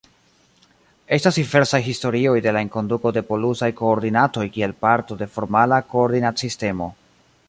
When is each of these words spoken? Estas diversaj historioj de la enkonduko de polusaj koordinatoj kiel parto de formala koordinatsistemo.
Estas 1.17 1.35
diversaj 1.39 1.79
historioj 1.87 2.33
de 2.45 2.55
la 2.57 2.63
enkonduko 2.67 3.11
de 3.17 3.23
polusaj 3.29 3.69
koordinatoj 3.83 4.49
kiel 4.57 4.75
parto 4.87 5.19
de 5.23 5.29
formala 5.37 5.83
koordinatsistemo. 5.93 6.89